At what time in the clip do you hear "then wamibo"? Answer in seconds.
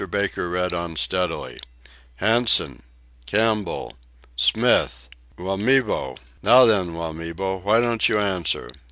6.65-7.61